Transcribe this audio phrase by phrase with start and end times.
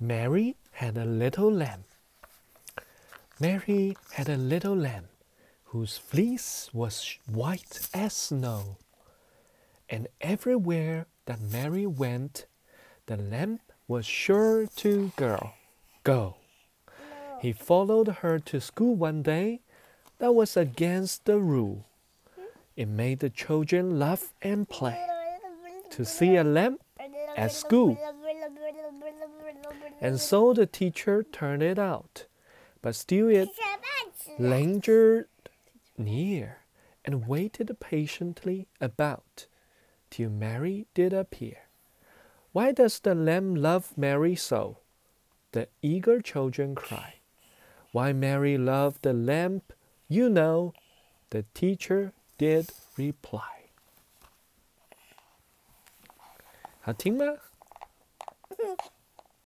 [0.00, 1.82] Mary had a little lamb.
[3.40, 5.08] Mary had a little lamb
[5.64, 8.76] whose fleece was white as snow.
[9.88, 12.46] And everywhere that Mary went,
[13.06, 13.58] the lamb
[13.88, 15.50] was sure to go.
[16.04, 16.36] Go.
[17.40, 19.62] He followed her to school one day.
[20.18, 21.86] That was against the rule.
[22.76, 24.98] It made the children laugh and play
[25.90, 26.78] to see a lamb
[27.36, 27.98] at school.
[30.01, 32.25] And so the teacher turned it out.
[32.81, 33.49] But still it
[34.37, 35.27] lingered
[35.97, 36.59] near
[37.05, 39.47] and waited patiently about
[40.09, 41.69] till Mary did appear.
[42.51, 44.77] Why does the lamb love Mary so?
[45.53, 47.15] The eager children cry.
[47.91, 49.61] Why Mary loved the lamb,
[50.07, 50.73] you know,
[51.29, 53.53] the teacher did reply.
[56.81, 57.23] 好听吗？